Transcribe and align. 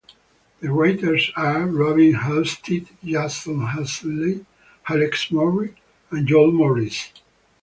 The 0.61 0.71
writers 0.71 1.29
are 1.35 1.67
Robin 1.67 2.15
Halstead, 2.15 2.87
Jason 3.05 3.59
Hazeley, 3.67 4.43
Alex 4.89 5.29
Morris 5.31 5.73
and 6.09 6.27
Joel 6.27 6.51
Morris. 6.51 7.11